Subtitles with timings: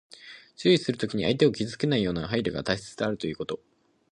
[0.55, 3.59] 注意するときに、相手を傷つけないような配慮が大切であるということ。